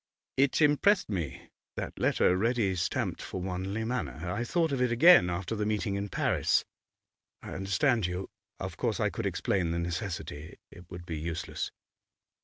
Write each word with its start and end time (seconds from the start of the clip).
'It 0.37 0.63
impressed 0.63 1.09
me, 1.11 1.51
that 1.75 1.99
letter 1.99 2.35
ready 2.35 2.73
stamped 2.73 3.21
for 3.21 3.39
Wanley 3.39 3.83
Manor. 3.83 4.31
I 4.31 4.43
thought 4.43 4.71
of 4.71 4.81
it 4.81 4.91
again 4.91 5.29
after 5.29 5.55
the 5.55 5.63
meeting 5.63 5.93
in 5.93 6.09
Paris.' 6.09 6.65
'I 7.43 7.51
understand 7.53 8.07
you. 8.07 8.27
Of 8.59 8.77
course 8.77 8.99
I 8.99 9.11
could 9.11 9.27
explain 9.27 9.69
the 9.69 9.77
necessity. 9.77 10.57
It 10.71 10.89
would 10.89 11.05
be 11.05 11.19
useless. 11.19 11.69